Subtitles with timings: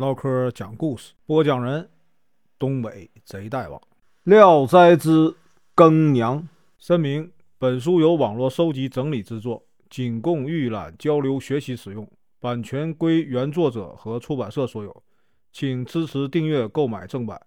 [0.00, 1.86] 唠嗑讲故事，播讲人：
[2.58, 3.78] 东北贼大王。
[4.22, 5.34] 《聊斋之
[5.74, 6.42] 更娘》
[6.78, 12.10] 声明：本书由网络收集整理制作，仅供预览、交流、学习使用，
[12.40, 15.02] 版权归原作者和出版社所有，
[15.52, 17.38] 请支持订阅、购买正版。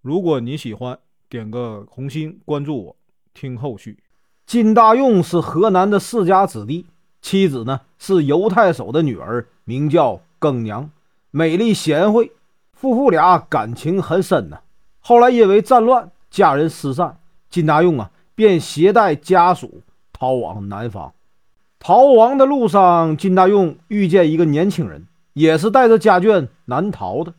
[0.00, 0.98] 如果你喜欢，
[1.28, 2.96] 点个红心，关注我，
[3.34, 3.98] 听后续。
[4.46, 6.86] 金大用是河南的世家子弟。
[7.20, 10.90] 妻子呢是犹太守的女儿，名叫更娘，
[11.30, 12.32] 美丽贤惠，
[12.72, 14.58] 夫妇俩感情很深呢。
[15.00, 17.18] 后来因为战乱，家人失散，
[17.50, 21.12] 金大用啊便携带家属逃往南方。
[21.78, 27.34] 逃亡的路上，金大用遇见一个年轻人，也是带着家眷南逃的。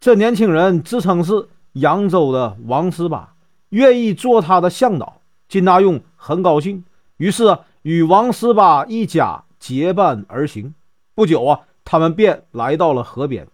[0.00, 3.34] 这年轻人自称是扬州的王十八，
[3.70, 5.20] 愿意做他的向导。
[5.48, 6.84] 金大用很高兴，
[7.16, 7.60] 于是啊。
[7.82, 10.72] 与王十八一家结伴而行，
[11.16, 13.48] 不久啊，他们便来到了河边。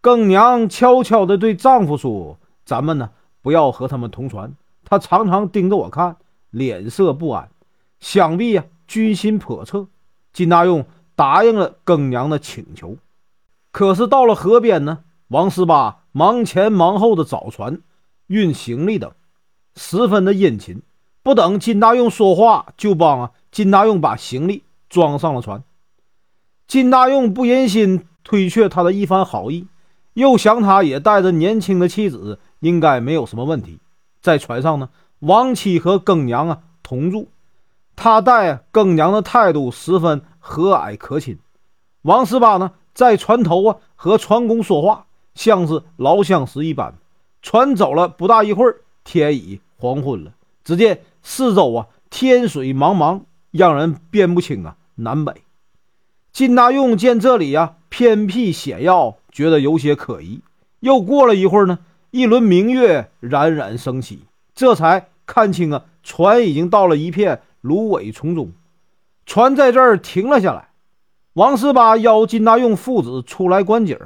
[0.00, 3.10] 更娘悄悄地对丈夫说：“咱们呢，
[3.42, 4.54] 不要和他们同船。
[4.84, 6.16] 他常常盯着我看，
[6.50, 7.50] 脸色不安，
[8.00, 9.88] 想必呀，居心叵测。”
[10.32, 12.96] 金大用答应了更娘的请求。
[13.72, 17.80] 可是到了河边呢，王十八忙前忙后的找船、
[18.28, 19.12] 运行李等，
[19.76, 20.82] 十分的殷勤。
[21.22, 23.32] 不等金大用说话，就帮啊。
[23.52, 25.62] 金大用把行李装上了船。
[26.70, 29.66] 金大用不忍心推却他的一番好意，
[30.14, 33.80] 又想他也带着年轻的妻子，应该没有什么问题。
[34.22, 37.26] 在船上呢，王妻和更娘啊同住，
[37.96, 41.40] 他待更娘的态度十分和蔼可亲。
[42.02, 46.94] 王十八呢，在船头啊和船工说话，像是老相识一般。
[47.42, 50.30] 船走了不大一会儿，天已黄昏了。
[50.62, 53.22] 只见四周啊天水茫茫。
[53.50, 55.34] 让人辨不清啊，南北。
[56.32, 60.40] 金大用见这里呀偏僻险要，觉得有些可疑。
[60.80, 64.20] 又过了一会儿呢，一轮明月冉冉升起，
[64.54, 68.52] 这才看清啊，船已经到了一片芦苇丛中。
[69.26, 70.70] 船在这儿停了下来。
[71.34, 73.96] 王十八邀金大用父子出来观景，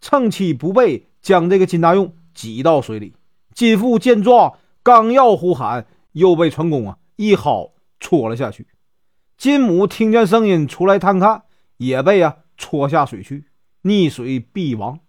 [0.00, 3.14] 趁其不备，将这个金大用挤到水里。
[3.52, 8.66] 金父见状，刚要呼喊，又被船工啊一薅戳了下去。
[9.36, 11.42] 金母听见声音出来探看，
[11.76, 13.48] 也被啊戳下水去，
[13.82, 15.00] 溺水毙亡。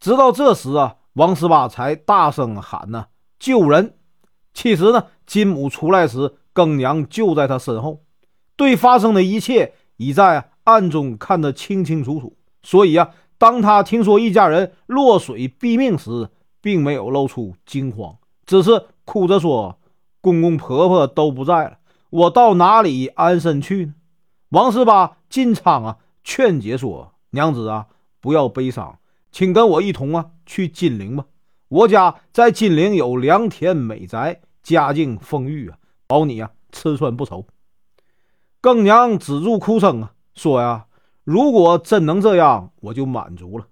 [0.00, 3.06] 直到这时啊，王十八才大声喊呢
[3.38, 3.96] ：“救人！”
[4.54, 8.04] 其实呢，金母出来时，更娘就在他身后，
[8.56, 12.36] 对发生的一切已在暗中看得清清楚楚。
[12.62, 16.28] 所以啊，当他听说一家人落水毙命时，
[16.60, 18.16] 并没有露出惊慌，
[18.46, 19.78] 只是哭着说
[20.20, 21.78] ：“公公婆婆都不在了。”
[22.10, 23.94] 我到哪里安身去呢？
[24.50, 27.86] 王十八进仓啊，劝解说：“娘子啊，
[28.18, 28.98] 不要悲伤，
[29.30, 31.26] 请跟我一同啊去金陵吧。
[31.68, 35.76] 我家在金陵有良田美宅，家境丰裕啊，
[36.06, 37.46] 保你啊吃穿不愁。”
[38.62, 40.86] 更娘止住哭声啊，说：“呀，
[41.24, 43.66] 如果真能这样，我就满足了。”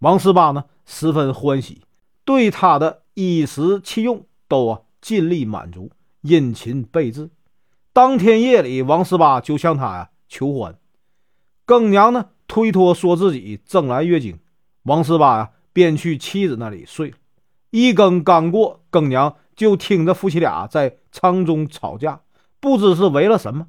[0.00, 1.82] 王十八呢，十分欢喜，
[2.24, 7.30] 对他的衣食器用都啊尽力满足，殷勤备至。
[8.00, 10.78] 当天夜里，王十八就向他呀求欢。
[11.66, 14.38] 更娘呢推脱说自己正来月经，
[14.84, 17.16] 王十八呀便去妻子那里睡了。
[17.68, 22.22] 一更刚过，更娘就听着夫妻俩在舱中吵架，
[22.58, 23.66] 不知是为了什么。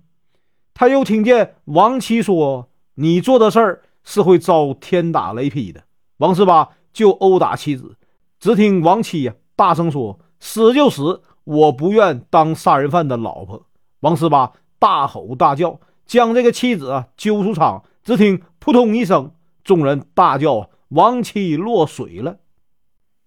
[0.74, 5.84] 他又听见王妻说：“你做的事儿是会遭天打雷劈的。”
[6.20, 7.98] 王十八就殴打妻子。
[8.40, 13.66] 只听王妻呀大声说：“死就死，我不愿当杀人犯的老婆。”
[14.02, 17.84] 王十八大吼大叫，将这个妻子啊揪出场。
[18.04, 19.32] 只听扑通一声，
[19.64, 22.38] 众人大叫：“王妻落水了！”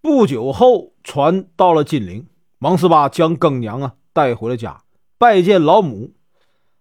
[0.03, 2.27] 不久后，船到了金陵，
[2.59, 4.81] 王十八将更娘啊带回了家，
[5.17, 6.11] 拜见老母。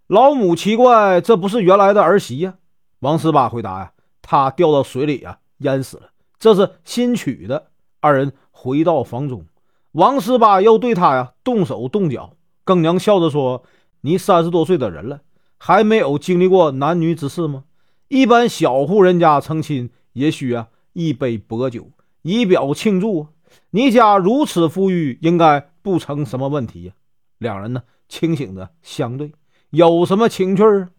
[0.09, 2.55] 老母奇怪：“这不是原来的儿媳呀？”
[2.99, 6.11] 王十八回答：“呀，她掉到水里啊，淹死了。
[6.41, 7.69] 这是新娶的。”
[8.03, 9.47] 二人回到房中，
[9.93, 12.33] 王十八又对他呀动手动脚。
[12.65, 13.63] 更娘笑着说。
[14.07, 15.23] 你三十多岁的人了，
[15.57, 17.65] 还没有经历过男女之事吗？
[18.09, 21.91] 一般小户人家成亲也需啊一杯薄酒
[22.21, 23.29] 以表庆祝。
[23.71, 26.93] 你家如此富裕，应该不成什么问题呀。
[27.39, 29.33] 两人呢清醒的相对，
[29.71, 30.91] 有什么情趣儿？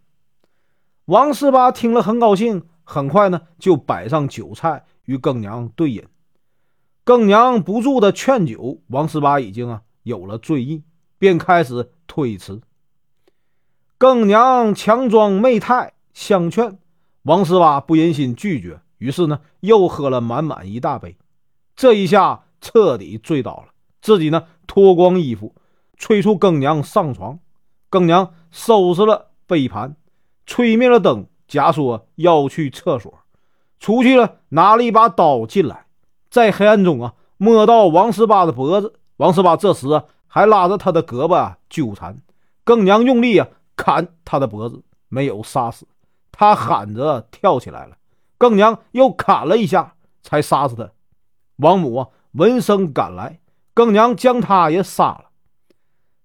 [1.05, 6.03] 王十八听了很高兴，很快呢就摆上酒菜与更娘对饮。
[7.03, 10.81] 更娘不住的劝酒，王十八已经啊有了醉意，
[11.19, 12.59] 便开始推辞。
[13.97, 16.77] 更娘强装媚态相劝，
[17.23, 21.15] 王十八不忍心拒绝，于是呢，又喝了满满一大杯。
[21.77, 23.67] 这一下彻底醉倒了，
[24.01, 25.55] 自己呢脱光衣服，
[25.97, 27.39] 催促更娘上床。
[27.89, 29.95] 更娘收拾了杯盘，
[30.45, 33.19] 吹灭了灯，假说要去厕所，
[33.79, 35.85] 出去了，拿了一把刀进来，
[36.29, 38.95] 在黑暗中啊摸到王十八的脖子。
[39.17, 42.17] 王十八这时啊还拉着他的胳膊啊纠缠，
[42.65, 45.85] 更娘用力啊砍他的脖子，没有杀死
[46.31, 47.97] 他，喊着跳起来了。
[48.37, 50.91] 更娘又砍了一下，才杀死他。
[51.57, 53.39] 王母啊闻声赶来，
[53.73, 55.25] 更娘将他也杀了。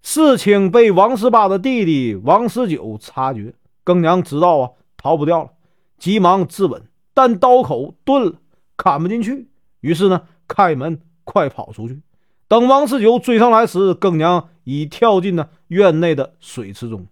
[0.03, 3.55] 事情被王十八的弟弟王十九察觉，
[3.85, 5.51] 更娘知道啊，逃不掉了，
[5.99, 6.83] 急忙自刎，
[7.15, 8.33] 但刀口钝了，
[8.77, 9.49] 砍不进去。
[9.81, 12.01] 于是呢，开门快跑出去。
[12.49, 17.07] 等王十九追上来时，更娘已跳进了院内的水池中。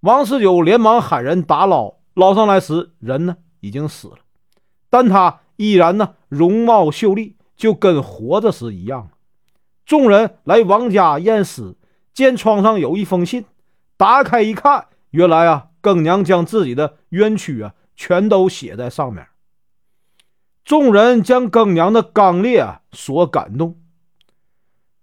[0.00, 4.18] 王十九连忙喊人打捞，捞上来时，人呢已经死了，
[4.88, 9.10] 但他依然呢容貌秀丽，就跟活着时一样。
[9.84, 11.76] 众人来王家验尸。
[12.12, 13.44] 见窗上有一封信，
[13.96, 19.28] 打开一看，原来啊，更娘将自己的冤屈啊，全都写在上面。
[20.64, 23.80] 众人将更娘的刚烈啊所感动，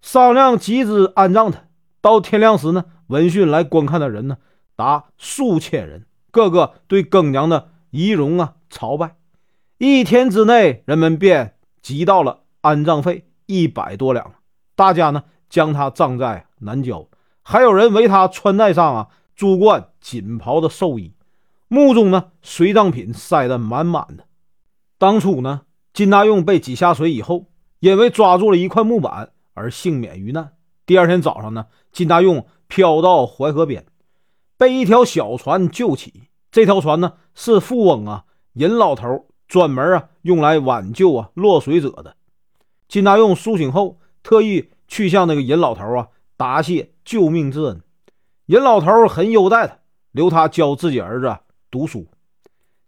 [0.02, 1.64] 商量集资安葬他。
[2.02, 4.38] 到天亮时呢，闻讯来观看的人呢
[4.78, 9.18] 达数千人，个个对更娘的仪容啊朝拜。
[9.80, 14.36] 一天之内，人们便集到了安葬费一百多两，
[14.76, 16.46] 大家呢将他葬在。
[16.60, 17.08] 南郊
[17.44, 21.14] 还有人为他穿戴上啊珠冠锦袍的寿衣，
[21.68, 24.26] 墓中呢随葬品塞得满满的。
[24.98, 25.62] 当初呢
[25.94, 27.46] 金大用被挤下水以后，
[27.80, 30.54] 因为抓住了一块木板而幸免于难。
[30.88, 33.86] 第二天早上呢，金大用飘到淮河边，
[34.58, 36.24] 被一条小船救起。
[36.52, 42.16] 这条船呢是富翁啊尹老头专门啊用来挽救啊落水者的。
[42.88, 46.08] 金大用苏醒后，特意去向那个尹老头啊。
[46.40, 47.82] 答谢救命之恩，
[48.46, 49.80] 尹老头很优待他，
[50.12, 51.36] 留他教自己儿子
[51.72, 52.06] 读书。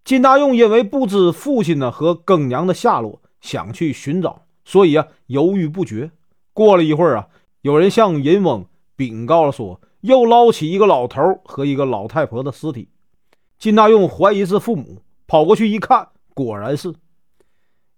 [0.03, 6.11] 金大用因为不知父亲呢和更娘的下落，想去寻找，所以啊犹豫不决。
[6.53, 7.27] 过了一会儿啊，
[7.63, 12.89] 有人向尹翁禀告了，说又捞起一个老头和一个老太婆的尸体。
[13.57, 16.93] 金大用怀疑是父母，跑过去一看，果然是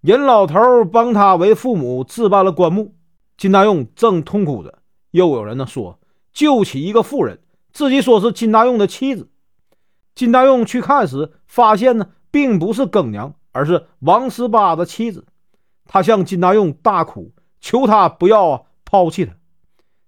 [0.02, 2.96] 尹老头帮他为父母置办了棺木。
[3.38, 4.80] 金大用正痛哭着。
[5.12, 6.00] 又有人呢说
[6.32, 7.42] 救起一个妇人，
[7.74, 9.30] 自己说是金大用的妻子。
[10.16, 15.26] 金大用去看时，发现呢并不是更娘，而是王十八的妻子。
[15.86, 19.34] 他向金大用大哭，求他不要啊抛弃他。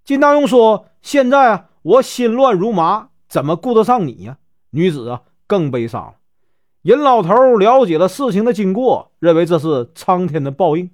[0.06, 4.38] 金大用说：“现在啊我心乱如麻，怎么顾得上你呀？”
[4.71, 6.13] 女子啊更悲伤了。
[6.81, 10.89] 尹老头了解了事情的经过，认为这是苍天的报应，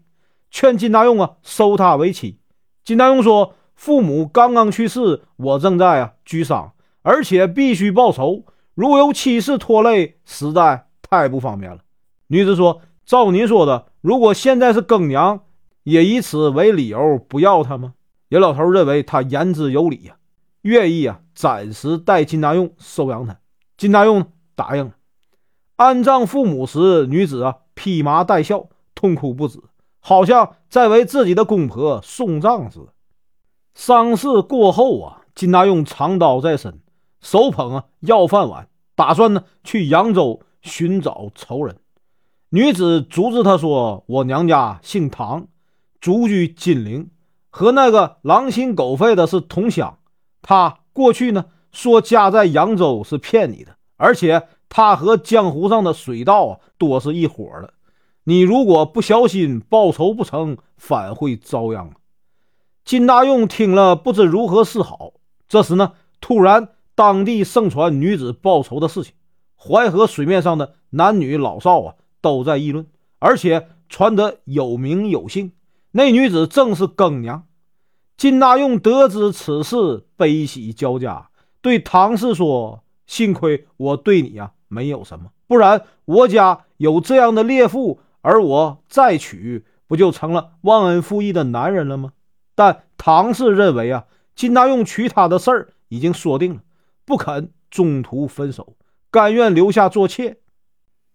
[0.51, 2.39] 劝金大用啊收她为妻。
[2.83, 3.53] 金大用说。
[3.80, 8.44] 父母刚刚去世，我正在啊居丧，而且必须报仇。
[8.75, 11.77] 如有妻室拖累，实在太不方便了。
[12.27, 15.45] 女子说：“照您说的，如果现在是更娘，
[15.83, 17.94] 也以此为理由不要他吗？”
[18.27, 20.18] 尹老头认为他言之有理呀，
[20.61, 23.39] 愿意啊暂时代金大用收养他。
[23.77, 24.94] 金大用答应了。
[25.75, 29.61] 安葬父母时，女子啊披麻戴孝，痛哭不止，
[30.00, 32.88] 好像在为自己的公婆送葬似的。
[33.74, 36.81] 丧事过后啊，金大用长刀在身，
[37.22, 41.77] 手捧啊要饭碗，打算呢去扬州寻找仇人。
[42.50, 45.48] 女子阻止他说：“我娘家姓唐，
[46.01, 47.12] 族居金陵，
[47.50, 49.99] 和那个狼心狗肺的是同乡。
[50.41, 57.74] 他过去呢说家在扬州是骗你的，而且他和江湖上的水盗啊多是一伙的。
[58.24, 61.91] 你如果不小心报仇不成，反会遭殃。”
[62.86, 65.13] 金大用听了，不知如何是好。
[65.48, 69.13] 这时呢，突然当地盛传女子报仇的事情，
[69.55, 72.88] 淮河水面上的男女老少啊都在议论，
[73.19, 75.51] 而且传得有名有姓。
[75.91, 77.48] 那女子正是更娘。
[78.19, 81.29] 金大用得知此事，悲喜交加，
[81.61, 92.11] 对唐氏说：“幸亏我对你呀没有什么，不然我家有这样的烈妇，而我再娶，不就成了忘恩负义的男人了吗？”
[92.55, 94.03] 但唐氏认为啊，
[94.35, 96.59] 金大用娶她的事儿已经说定了，
[97.05, 98.75] 不肯中途分手，
[99.09, 100.39] 甘愿留下做妾。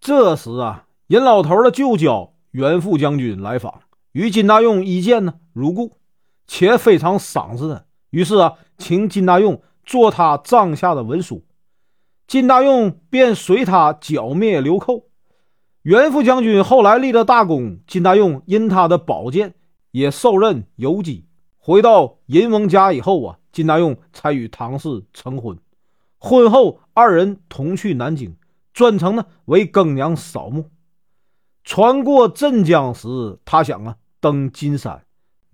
[0.00, 3.82] 这时啊，尹老头的舅舅袁副将军来访，
[4.12, 5.98] 与金大用一见呢如故，
[6.46, 11.44] 且非常赏识他，于是啊，请金大用做他帐下的文书。
[12.26, 15.04] 金大用便随他剿灭流寇。
[15.82, 19.54] 袁副将军后来立了大功，金大用因他的宝剑
[19.90, 21.26] 也受任游击。
[21.58, 25.58] 回到银翁家以后啊，金大用才与唐氏成婚。
[26.18, 28.34] 婚后，二人同去南京，
[28.72, 30.70] 专程呢为庚娘扫墓。
[31.64, 35.04] 船过镇江时，他想啊登金山，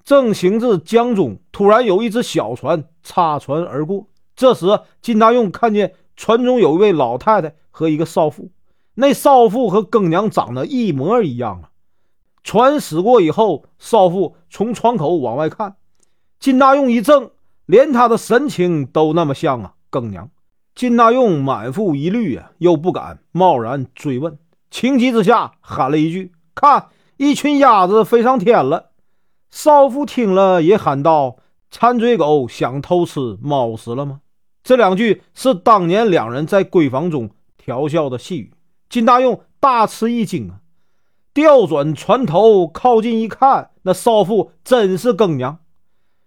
[0.05, 4.07] 正行至江中，突然有一只小船擦船而过。
[4.35, 8.51] 这时，金大用看见船中有一位老太太和一个少妇。
[8.95, 11.71] 那少妇和庚娘长得一模一样啊！
[12.43, 15.77] 船驶过以后，少妇从窗口往外看，
[16.39, 17.31] 金大用一怔，
[17.67, 19.75] 连他的神情都那么像啊！
[19.91, 20.31] 庚娘，
[20.75, 24.39] 金大用满腹疑虑啊，又不敢贸然追问，
[24.71, 28.90] 情急之下喊了一句：“看，一群鸭子飞上天了！”
[29.51, 31.37] 少妇听了也喊道
[31.71, 34.21] ：“馋嘴狗想偷吃猫食了吗？”
[34.63, 38.53] 这两句是当年两人在闺房中调笑的戏语。
[38.89, 40.61] 金大用大吃一惊啊！
[41.33, 45.59] 调转船头靠近一看，那少妇真是更娘。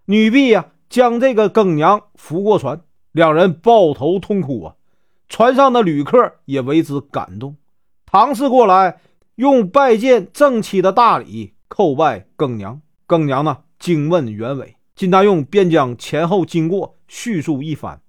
[0.06, 4.76] 女婢呀，将这个更娘扶过船，两人抱头痛哭啊！
[5.28, 7.56] 船上的旅客也为之感动。
[8.06, 9.00] 唐氏过来，
[9.36, 12.82] 用拜见正妻的大礼叩拜更娘。
[13.08, 18.02] 庚娘呢，惊问原委，金大用便将前后经过叙述一番。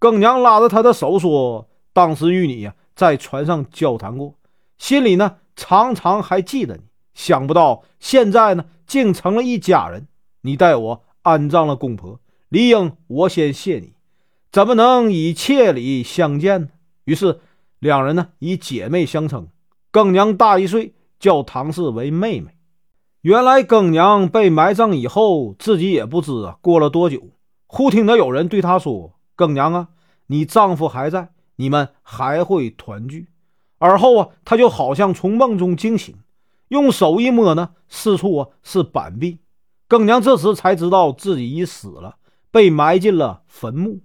[0.00, 4.34] 庚娘拉着他的手说：“当时与你呀。”在船上交谈过，
[4.76, 6.82] 心里呢常常还记得你。
[7.14, 10.06] 想不到现在呢，竟成了一家人。
[10.42, 12.20] 你带我安葬了公婆，
[12.50, 13.94] 理应我先谢你，
[14.52, 16.68] 怎么能以妾礼相见呢？
[17.04, 17.40] 于是
[17.78, 19.48] 两人呢以姐妹相称。
[19.90, 22.54] 庚娘大一岁，叫唐氏为妹妹。
[23.22, 27.30] 原来庚娘被埋葬以后，自己也不知啊过了多久，
[27.66, 29.88] 忽听得有人对她说：“庚娘啊，
[30.26, 33.28] 你丈夫还在。”你们还会团聚？
[33.78, 36.16] 而后啊，他就好像从梦中惊醒，
[36.68, 39.38] 用手一摸呢，四处啊是板壁。
[39.88, 42.16] 庚娘这时才知道自己已死了，
[42.50, 44.00] 被埋进了坟墓。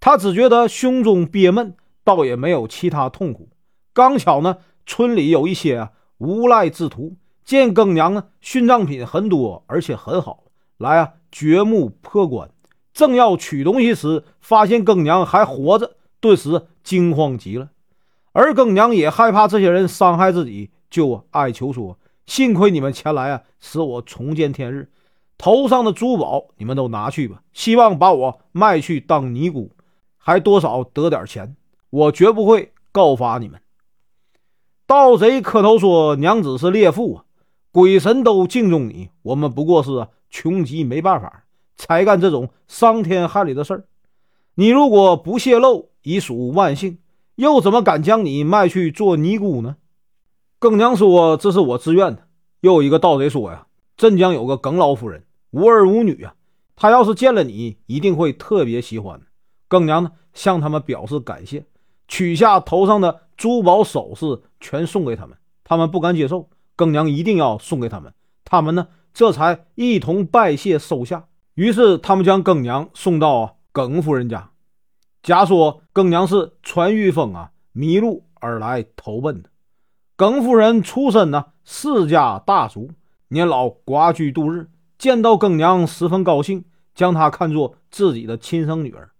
[0.00, 3.50] 他只觉得胸中憋闷，倒也没有其他痛苦。
[3.92, 10.44] 刚巧呢，村里有一些啊无赖之徒，见庚娘呢殉葬品很多，而且很好，
[10.78, 12.50] 来啊掘墓破棺，
[12.92, 15.96] 正要取东西时，发现庚娘还活着。
[16.20, 17.68] 顿时惊慌极了，
[18.32, 24.90] 而庚娘也害怕这些人伤害自己，就哀求说：“幸亏你们前来啊，使我重见天日。
[25.36, 29.72] 头上的珠宝你们都拿去吧，希望把我卖去当尼姑，
[30.16, 31.54] 还多少得点钱。
[31.90, 33.60] 我绝不会告发你们。”
[34.88, 37.24] 盗贼磕头说：“娘子是烈妇啊，
[37.74, 41.42] 鬼神都敬重你，我们不过是穷急没办法，
[41.74, 43.84] 才干这种伤天害理的事儿。
[44.54, 46.98] 你如果不泄露，”已属万幸，
[47.34, 49.74] 又怎么敢将你卖去做尼姑呢？
[50.60, 52.28] 更娘说：“这是我自愿的。”
[52.62, 53.66] 又一个盗贼说：“呀，
[53.96, 56.36] 镇江有个耿老夫人，无儿无女啊，
[56.76, 59.20] 她要是见了你，一定会特别喜欢。”
[59.66, 61.64] 更娘呢，向他们表示感谢，
[62.06, 65.36] 取下头上的珠宝首饰，全送给他们。
[65.64, 68.12] 他们不敢接受，更娘一定要送给他们。
[68.44, 71.26] 他们呢，这才一同拜谢收下。
[71.54, 74.50] 于是，他们将更娘送到耿夫人家。
[75.22, 79.48] 假说更娘是穿玉峰啊迷路而来投奔的。
[80.16, 82.90] 耿夫人出身呢世家大族，
[83.28, 86.64] 年老寡居度日，见到更娘十分高兴，
[86.94, 89.12] 将她看作自己的亲生女儿。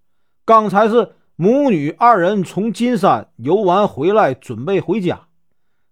[0.44, 5.28] 刚才是母女二人从金山游玩回来，准备回家。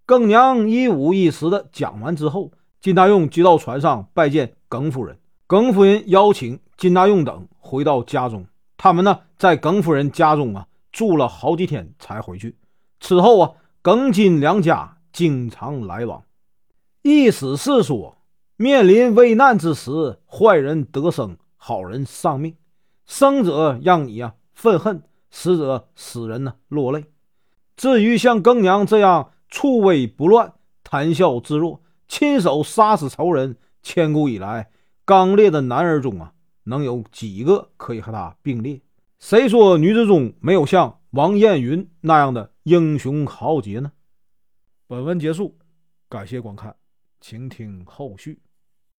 [0.04, 5.16] 耿娘一五一十的讲完之后，金大用即到船上拜见耿夫人。
[5.46, 8.44] 耿夫人邀请金大用等回到家中。
[8.76, 12.56] 他们呢，在耿夫人家中啊住了好几天才回去。
[12.98, 16.24] 此后啊，耿金两家经常来往。
[17.02, 18.18] 意思是说，
[18.56, 22.56] 面临危难之时，坏人得生，好人丧命。
[23.06, 27.04] 生者让你啊愤恨，死者使人呢落泪。
[27.76, 34.70] 至于像耿娘这样处危不乱、谈笑自若、亲手杀死仇人，千古以来
[35.04, 36.32] 刚烈的男儿中啊。
[36.64, 38.80] 能有几个可以和他并列？
[39.18, 43.92] 谁说女子中没有像王艳云那样的英雄豪杰呢？
[44.86, 45.58] 本文结束，
[46.08, 46.74] 感谢观看，
[47.20, 48.40] 请听后续。